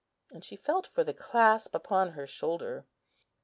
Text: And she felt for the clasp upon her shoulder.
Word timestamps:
And 0.31 0.43
she 0.43 0.55
felt 0.55 0.87
for 0.87 1.03
the 1.03 1.13
clasp 1.13 1.75
upon 1.75 2.13
her 2.13 2.25
shoulder. 2.25 2.87